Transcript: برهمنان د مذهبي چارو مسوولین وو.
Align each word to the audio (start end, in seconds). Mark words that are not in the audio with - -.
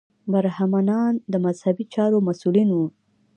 برهمنان 0.31 1.13
د 1.31 1.33
مذهبي 1.45 1.85
چارو 1.93 2.17
مسوولین 2.27 2.69
وو. 2.71 2.87